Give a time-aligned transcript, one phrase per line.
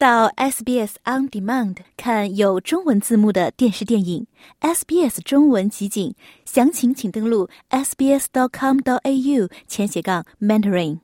[0.00, 4.26] 到 SBS On Demand 看有中文字幕的电视电影
[4.62, 6.14] ，SBS 中文集锦，
[6.46, 11.00] 详情请登录 sbs.com.au 前斜杠 mentoring。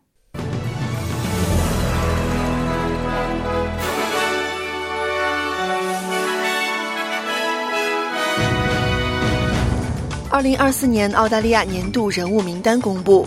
[10.30, 13.26] 二零二四年澳大利亚年度人物名单公布。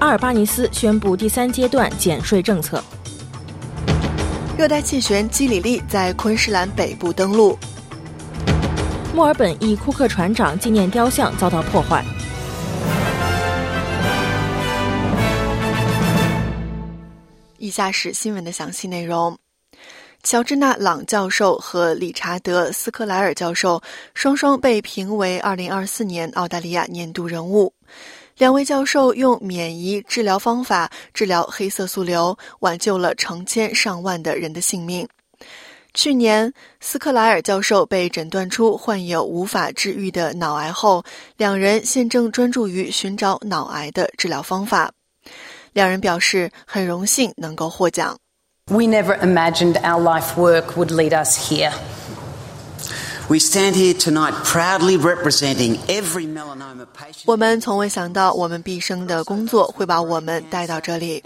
[0.00, 2.84] 阿尔巴尼斯宣布第三阶段减税政策。
[4.58, 7.58] 热带气旋基里利在昆士兰北部登陆。
[9.14, 12.02] 墨尔本一库克船长纪念雕像遭到破坏。
[17.58, 19.38] 以下是新闻的详细内容。
[20.22, 23.82] 乔治纳·朗教授和理查德·斯科莱尔教授
[24.14, 27.75] 双双被评为2024年澳大利亚年度人物。
[28.38, 35.08] 两位教授用免疫治疗方法治疗黑色素瘤，挽救了成千上万的人的性命。
[35.94, 41.02] 去年，斯克莱尔教授被诊断出患有无法治愈的脑癌后，
[41.38, 44.92] 两人现正专注于寻找脑癌的治疗方法。
[45.72, 48.18] 两人表示很荣幸能够获奖。
[48.66, 51.72] We never imagined our life work would lead us here.
[53.28, 57.24] We stand here tonight proudly representing every melanoma patient.
[57.26, 61.20] 我们从未想到，我们毕生的工作会把我们带到这里。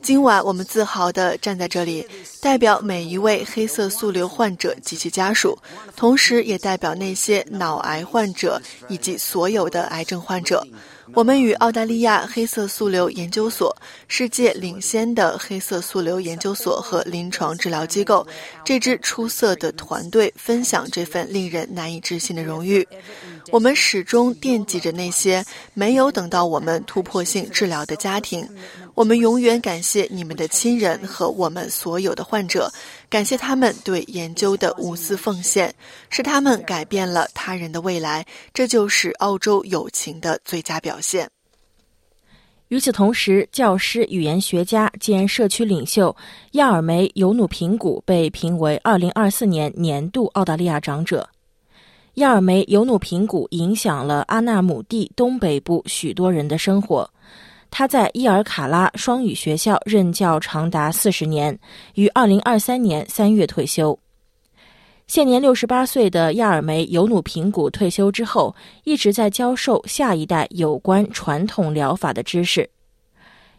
[0.00, 2.06] 今晚，我们自豪地站在这里，
[2.40, 5.58] 代表每一位黑色素瘤患者及其家属，
[5.96, 10.64] 同时也代表那些脑癌患者以及所有的癌症患者。
[11.12, 13.76] 我们与澳大利亚黑色素瘤研究所、
[14.08, 18.26] 世界领先的黑色素瘤研究所和临床治疗机构
[18.64, 22.86] 这支出色的团队分享这份令人难以置信的荣誉。
[23.50, 28.48] 我们始终惦记着那些没有等到我们突破性治疗的家庭。
[28.94, 32.70] 我们永远感谢你们的亲人和我们所有的患者，
[33.10, 35.74] 感谢他们对研究的无私奉献，
[36.10, 38.24] 是他们改变了他人的未来。
[38.52, 41.28] 这就是澳洲友情的最佳表现。
[42.68, 46.14] 与此同时，教师、语言学家兼社区领袖
[46.52, 51.28] 亚尔梅·尤努平古被评为2024年年度澳大利亚长者。
[52.14, 57.10] 亚尔梅·尤努平古影响了阿纳姆地东北部许多人的生活。
[57.76, 61.58] 他在伊尔卡拉双语学校任教长达四十年，
[61.96, 63.98] 于二零二三年三月退休。
[65.08, 72.70] 现年六十八岁的亚尔梅尤努平古退休之后，一直在教授下一代有关传统疗法的知识。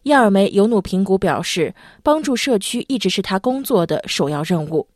[0.04, 4.88] 亚尔梅尤努平古表示，帮助社区一直是他工作的首要任务。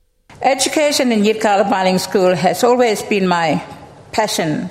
[0.42, 3.60] Education in Yirrkala Biling School has always been my
[4.14, 4.70] passion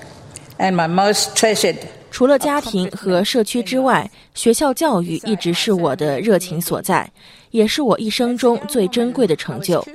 [0.57, 1.77] and my most treasured.
[2.19, 7.09] 除了家庭和社区之外，学校教育一直是我的热情所在，
[7.53, 9.87] 也是我一生中最珍贵的成就。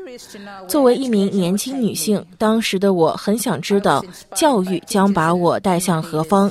[0.65, 4.01] 作为一名年轻女性，当时的我很想知道
[4.33, 6.49] 教育将把我带向何方。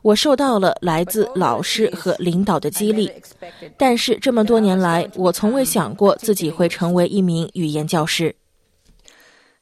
[0.00, 3.12] 我受到了来自老师和领导的激励，
[3.76, 8.34] 但是这么多年来，我从未想过自己会成为一名语言教师。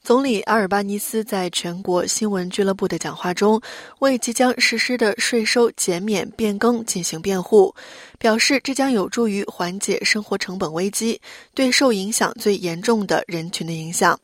[0.08, 3.60] 总理阿尔巴尼斯在全国新闻俱乐部的讲话中，
[3.98, 7.74] 为即将实施的税收减免变更进行辩护，
[8.18, 11.20] 表示这将有助于缓解生活成本危机
[11.52, 14.18] 对受影响最严重的人群的影响。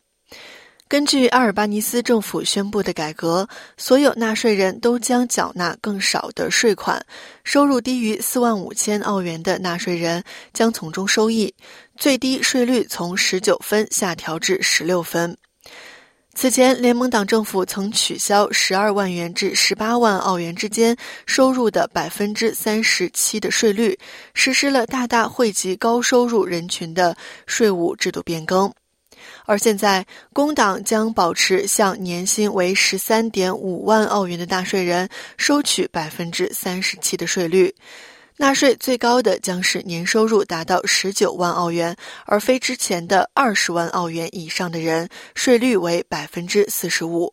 [0.88, 3.46] 根据阿尔巴尼斯政府宣布的改革，
[3.76, 7.04] 所有纳税人都将缴纳更少的税款，
[7.44, 10.24] 收入低于四万五千澳元的纳税人
[10.54, 11.54] 将从中受益，
[11.98, 15.36] 最低税率从十九分下调至十六分。
[16.34, 20.96] 此前，联盟党政府曾取消十二万元至十八万澳元之间
[21.26, 23.96] 收入的百分之三十七的税率，
[24.34, 28.70] 实施了大大惠及高收入人群的税务制度变更。
[29.46, 35.08] 而现在，工党将保持向年薪为十三点五万澳元的纳税人
[35.38, 37.72] 收取百分之三十七的税率。
[38.36, 47.32] 纳税最高的将是年收入达到十九万澳元，而非之前的二十万澳元以上的人，税率为百分之四十五。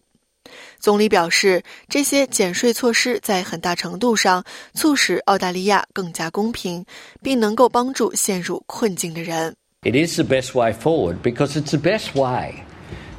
[0.80, 4.44] 总理表示，这些减税措施在很大程度上
[4.76, 6.86] 促使澳大利亚更加公平，
[7.24, 9.56] 并能够帮助陷入困境的人。
[9.82, 12.64] It is the best way forward because it's the best way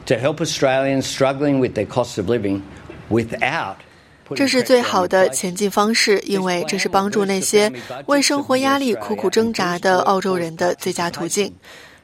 [0.06, 2.62] to help Australians struggling with their cost of living
[3.10, 3.78] without.
[4.34, 7.70] 这是最好的前进方式，因为这是帮助那些
[8.06, 11.52] 为生活压力苦苦挣扎的澳洲人的最佳途径。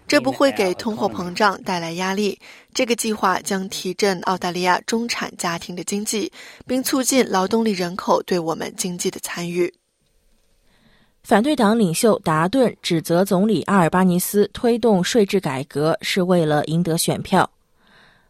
[0.06, 2.38] 这不会给通货膨胀带来压力。
[2.72, 6.32] 这个计划将提振澳大利亚中产家庭的经济，
[6.66, 9.72] 并促进劳动力人口对我们经济的参与。
[11.22, 17.50] 反对党领袖达顿指责总理阿尔巴尼斯推动税制改革是为了赢得选票。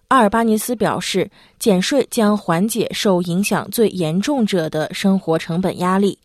[0.08, 6.18] 阿尔巴尼斯表示，减税将缓解受影响最严重者的生活成本压力，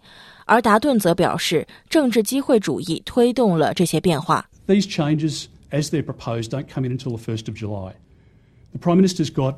[0.46, 4.50] 而达顿则表示，政治机会主义推动了这些变化。
[4.68, 7.92] These changes, as they're proposed, don't come in until the first of July.
[8.72, 9.56] The Prime Minister's got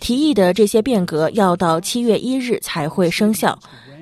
[0.00, 3.58] 提议的这些变革要到七月一日才会生效。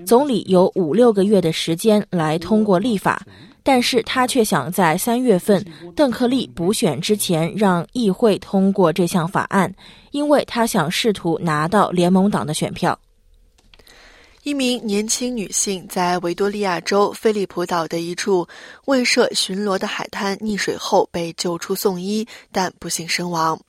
[0.07, 3.27] 总理有五六个月的时间来通过立法，
[3.63, 5.65] 但是他却想在三月份
[5.95, 9.73] 邓克利补选之前让议会通过这项法案，
[10.11, 12.99] 因为他想试图拿到联盟党的选票。
[14.43, 18.45] 一名年轻女性在维多利亚州菲利普岛的一处
[18.87, 23.61] 未设巡逻的海滩溺水后被救出送医，但不幸身亡。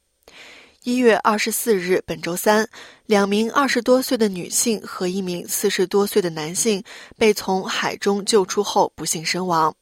[0.84, 2.68] 一月二十四日，本周三，
[3.06, 6.84] 两名二十多岁的女性和一名四十多岁的男性
[7.18, 9.74] 被从海中救出后不幸身亡。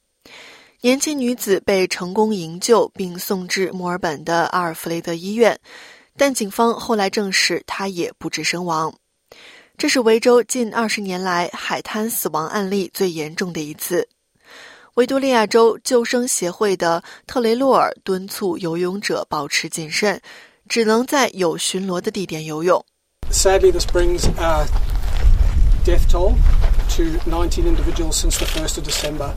[0.82, 5.58] 年轻女子被成功营救并送至墨尔本的阿尔弗雷德医院，
[6.18, 8.94] 但警方后来证实她也不治身亡。
[9.78, 14.08] 这是维州近二十年来海滩死亡案例最严重的一次。
[14.96, 20.20] 维多利亚州救生协会的特雷洛尔敦促游泳者保持谨慎。
[20.70, 22.82] 只能在有巡逻的地点游泳。
[23.30, 24.66] Sadly, this brings a
[25.84, 26.36] death toll
[26.96, 29.34] to 19 individuals since the 1st of December.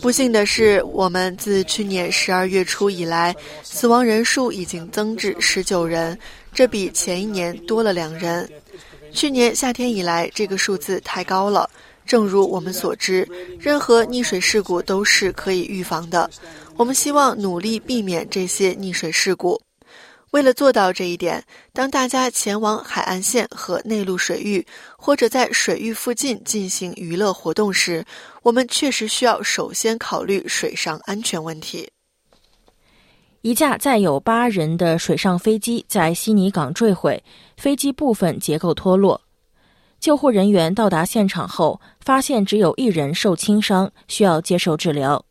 [0.00, 6.18] 不幸的是，我们自去年十二月初以来，死亡人数已经增至十九人，
[6.52, 8.48] 这比前一年多了两人。
[9.12, 11.68] 去年夏天以来，这个数字太高了。
[12.06, 13.26] 正如我们所知，
[13.58, 16.30] 任何溺水事故都是可以预防的。
[16.76, 19.60] 我们希望努力避免这些溺水事故。
[20.34, 24.66] 为了做到这一点，当大家前往海岸线和内陆水域，
[24.98, 28.04] 或者在水域附近进行娱乐活动时，
[28.42, 31.88] 我们确实需要首先考虑水上安全问题。
[33.42, 37.22] 一架载有八人的水上飞机在悉尼港坠毁，
[37.56, 39.20] 飞机部分结构脱落。
[40.00, 45.24] 救护人员到达现场后，发现只有一人受轻伤，需要接受治疗。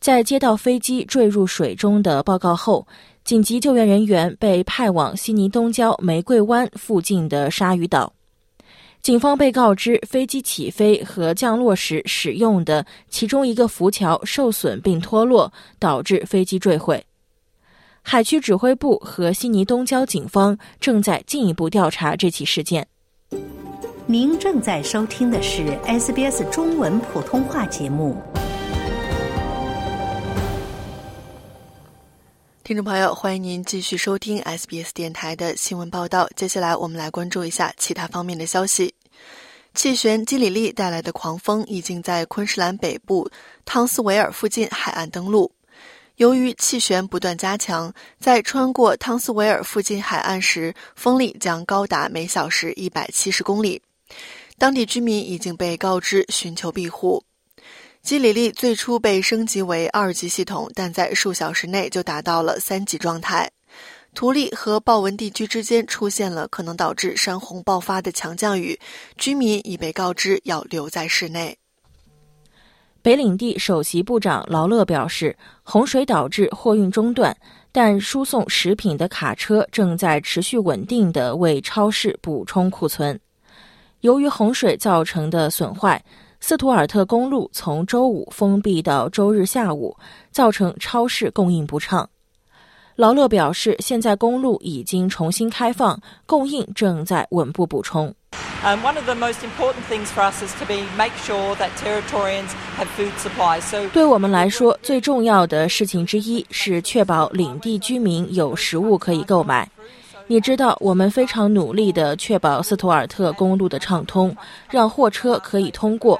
[0.00, 2.86] 在接到飞机坠入水中的报告后。
[3.24, 8.12] 紧急救援人员被派往悉尼东郊玫瑰湾附近的鲨鱼岛。
[9.00, 17.02] 警方被告知，飞机起飞和降落时使用的其中一个浮桥受损并脱落，导致飞机坠毁。
[18.02, 22.86] 海区指挥部和悉尼东郊警方正在进一步调查这起事件。
[24.06, 28.22] 您正在收听的是 SBS 中文普通话节目。
[32.64, 36.26] 听众朋友，欢迎您继续收听 SBS 电台的新闻报道。
[36.34, 38.94] 接下来，我们来关注一下其他方面的消息。
[39.74, 43.30] 气旋基里利带来的狂风已经在昆士兰北部
[43.66, 45.52] 汤斯维尔附近海岸登陆。
[46.16, 53.82] 由于气旋不断加强，在穿过汤斯维尔附近海岸时，风力将高达每小时一百七十公里。
[54.56, 57.22] 当地居民已经被告知寻求庇护。
[58.04, 63.50] 基里利最初被升级为二级系统，但在数小时内就达到了三级状态。
[64.14, 68.78] 图利和豹纹地区之间出现了可能导致山洪爆发的强降雨，
[69.16, 71.56] 居民已被告知要留在室内。
[73.00, 77.34] 北领地首席部长劳勒表示，洪水导致货运中断，
[77.72, 83.18] 但输送食品的卡车正在持续稳定地为超市补充库存。
[84.02, 86.04] 由于洪水造成的损坏。
[86.46, 89.96] 斯图尔特公路从周五封闭到周日下午，
[90.30, 92.06] 造成超市供应不畅。
[92.96, 98.14] 劳勒表示，现在公路已经重新开放，供应正在稳步补充。
[103.94, 109.66] 对我们来说，最重要的事情之一是确保领地居民有食物可以购买。
[110.26, 114.34] 你知道，我们非常努力地确保斯图尔特公路的畅通，
[114.70, 116.18] 让货车可以通过。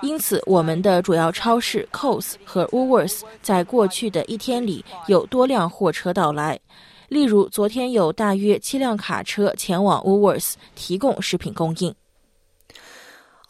[0.00, 6.58] 因此，我们的主要超市 Coles 和 Woolworths 在过去的一天里有多辆货车到来。
[7.08, 11.94] 例如，昨天有大约七辆卡车前往 Woolworths 提供食品供应。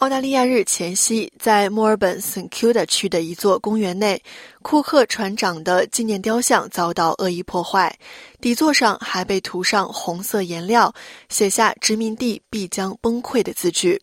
[0.04, 4.23] 澳大利亚日前夕，在墨尔本 St Kilda 区的一座公园内，
[4.61, 7.90] 库克船长的纪念雕像遭到恶意破坏，
[8.38, 10.94] 底座上还被涂上红色颜料，
[11.30, 13.99] 写下“殖民地必将崩溃”的字句。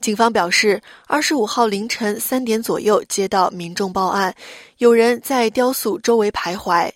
[0.00, 4.32] 警方表示，二十五号凌晨三点左右接到民众报案，
[4.78, 6.88] 有人在雕塑周围徘徊。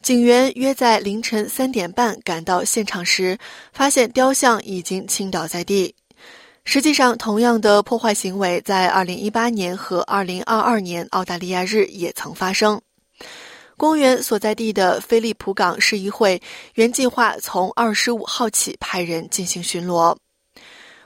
[0.00, 3.36] 警员约在凌晨三点半赶到现场时，
[3.72, 5.92] 发现雕像已经倾倒在地。
[6.64, 12.80] 实际上，同样的破坏行为在2018年和2022年澳大利亚日也曾发生。
[13.76, 16.40] 公园所在地的菲利普港市议会
[16.74, 20.16] 原计划从25号起派人进行巡逻。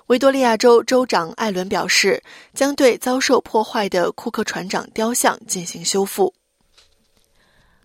[0.07, 2.23] 维多利亚州州长艾伦表示，
[2.55, 6.33] 将对遭受破坏的库克船长雕像进行修复。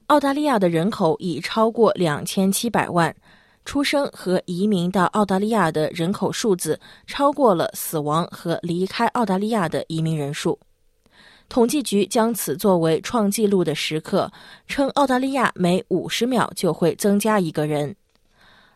[0.07, 3.13] 澳大利亚的人口已超过两千七百万，
[3.65, 10.59] 出生和移民到澳大利亚的人口数字超过了死亡和离开澳大利亚的移民人数。
[11.49, 14.31] 统计局将此作为创纪录的时刻，
[14.67, 17.95] 称澳大利亚每五十秒就会增加一个人。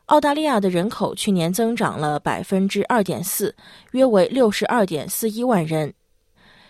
[0.06, 3.53] 澳大利亚的人口去年增长了百分之二点四，
[3.91, 5.94] 约为六十二点四一万人。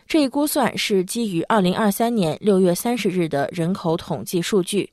[0.07, 4.89] 这一估算是基于二零二三年六月三十日的人口统计数据。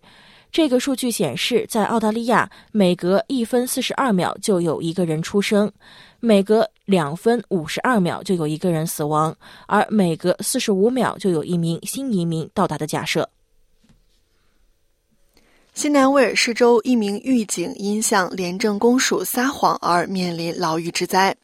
[0.54, 5.68] 这个数据显示，在澳大利亚，每隔一分四十二秒就有一个人出生，
[6.20, 13.28] 每隔两分五十二秒就有一个人死亡，而每隔四十五秒就有一名新移民到达的假设。
[15.72, 21.34] 新南威尔士州一名狱警因向廉政公署撒谎而面临牢狱之灾。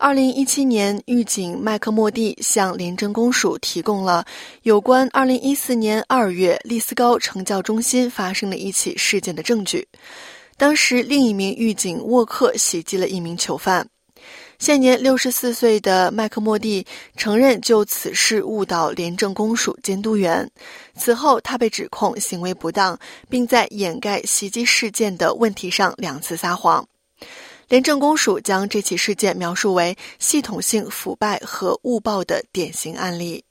[0.00, 4.24] 二零一七年，狱警麦克莫蒂向廉政公署提供了
[4.62, 9.84] 有关二零一四年二月利斯高惩教中心发生的一起事件的证据。
[10.56, 13.84] 当时，另一名狱警沃克袭击了一名囚犯。
[14.60, 16.86] 现年六十四岁的麦克莫蒂
[17.16, 20.48] 承认就此事误导廉政公署监督员。
[20.96, 22.96] 此后，他被指控行为不当，
[23.28, 26.86] 并在掩盖袭击事件的问题上两次撒谎。
[27.68, 33.44] 廉政公署将这起事件描述为系统性腐败和误报的典型案例。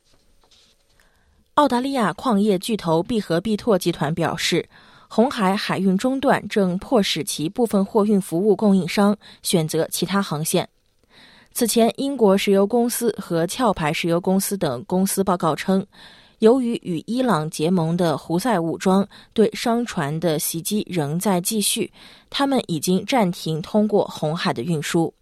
[1.53, 4.67] 澳大利亚矿业巨头必和必拓集团表示，
[5.07, 10.67] 红海海运中断正迫使其部分货运服务供应商选择其他航线。
[11.53, 15.86] 此前，英国石油公司和壳牌石油公司等公司报告称。
[16.39, 21.91] 由于与伊朗结盟的胡塞武装对商船的袭击仍在继续，
[22.29, 25.13] 他们已经暂停通过红海的运输。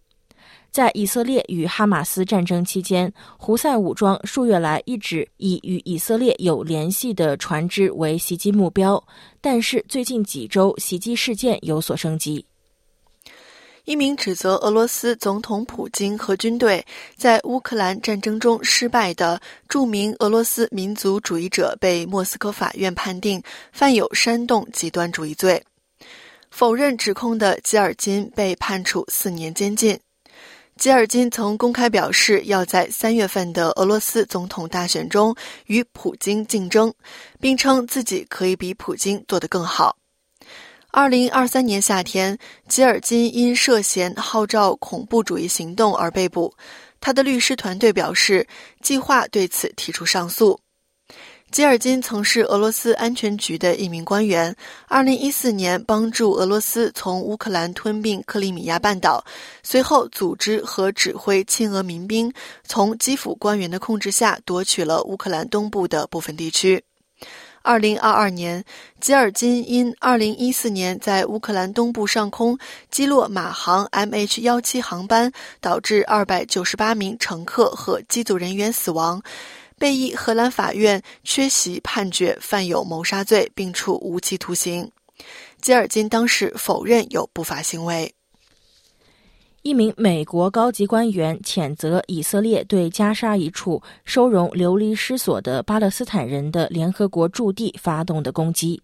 [0.70, 9.02] 在以色列与哈马斯战争期间，胡塞武装数月来一直以与以色列有联系的船只为袭击目标，
[9.40, 12.44] 但是最近几周袭击事件有所升级。
[13.86, 16.84] 一名指责俄罗斯总统普京和军队
[17.16, 23.40] 在乌克兰战争中失败的著名俄罗斯民族主义者被莫斯科法院判定
[23.72, 25.62] 犯有煽动极端主义罪。
[26.50, 29.96] 否认指控的吉尔金被判处四年监禁。
[30.76, 35.32] 吉尔金曾公开表示要在三月份的俄罗斯总统大选中
[35.66, 36.92] 与普京竞争，
[37.40, 39.96] 并称自己可以比普京做得更好。
[40.96, 42.38] 二零二三年夏天，
[42.68, 46.54] 吉尔金因涉嫌号召恐怖主义行动而被捕。
[47.02, 48.46] 他的律师团队表示，
[48.80, 50.58] 计划对此提出上诉。
[51.50, 54.56] 吉尔金曾是俄罗斯安全局的一名官员。
[54.88, 59.22] 二零一四年，帮助俄罗斯从乌克兰吞并克里米亚半岛，
[59.62, 62.32] 随后组织和指挥亲俄民兵
[62.64, 66.82] 从基辅官员的控制下夺取了乌克兰东部的部分地区。
[67.66, 68.64] 二零二二年，
[69.00, 72.56] 吉尔金因二零一四年在乌克兰东部上空
[72.92, 79.20] 击落马航 MH 幺七航班，导致二百九十八名乘客和机组人员死亡，
[79.76, 84.88] 被一荷兰法院缺席判决犯有谋杀罪，并处无期徒刑。
[85.60, 88.14] 吉尔金当时否认有不法行为。
[89.66, 98.80] 一名美国高级官员谴责以色列对加沙一处收容流离失所的巴勒斯坦人的联合国驻地发动的攻击。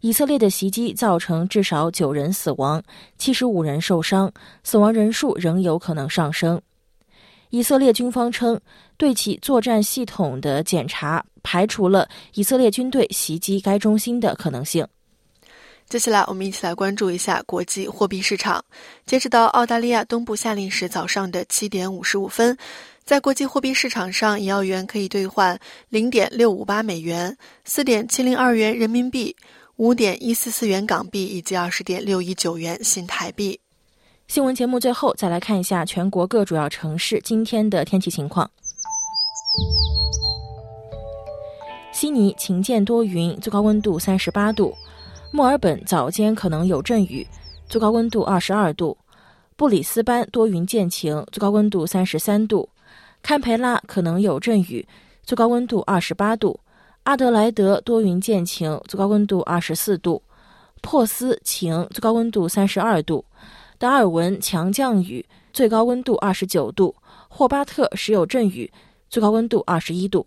[0.00, 2.82] 以色列的袭击造成至少九人死亡，
[3.18, 4.32] 七十五人受伤，
[4.64, 6.58] 死亡人数仍有可能上升。
[7.50, 8.58] 以色列军方称，
[8.96, 14.82] 对其作战系统的检查排除了以色列军队袭击该中心的可能性。
[15.88, 18.64] 接下来，我们一起来关注一下国际货币市场。
[19.06, 22.58] 截止到澳大利亚东部夏令时早上的七点五十五分，
[23.04, 25.56] 在国际货币市场上，一澳元可以兑换
[25.88, 29.34] 零点六五八美元、四点七零二元人民币、
[29.76, 33.58] 五点一四四元港币以及二十点六一九元新台币。
[34.26, 38.50] 新闻节目最后再来看一下全国各主要城市今天的天气情况：
[41.92, 44.76] 悉尼晴间多云，最高温度三十八度。
[45.36, 47.26] 墨尔本早间可能有阵雨，
[47.68, 48.96] 最高温度二十二度；
[49.54, 52.66] 布里斯班多云见晴，最高温度三十三度；
[53.20, 54.88] 堪培拉可能有阵雨，
[55.22, 56.58] 最高温度二十八度；
[57.02, 60.22] 阿德莱德多云见晴，最高温度二十四度；
[60.80, 63.22] 珀斯晴，最高温度三十二度；
[63.76, 66.94] 达尔文强降雨，最高温度二十九度；
[67.28, 68.72] 霍巴特时有阵雨，
[69.10, 70.26] 最高温度二十一度。